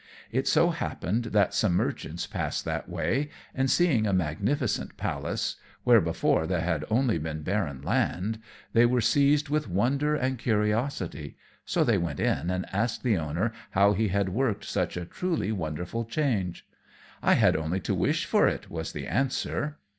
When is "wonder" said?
9.69-10.15